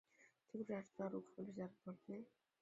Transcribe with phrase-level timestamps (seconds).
[0.51, 2.25] 杰克队长收到鲁克的留下来的短片。